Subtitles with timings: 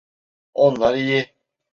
[0.53, 1.33] Onlar iyi.